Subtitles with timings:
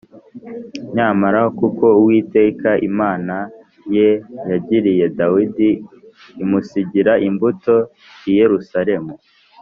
[0.95, 3.35] Nyamara kuko Uwiteka Imana
[3.95, 4.09] ye
[4.49, 5.69] yagiriye Dawidi
[6.43, 7.75] imusigira imbuto
[8.29, 9.13] i Yerusalemu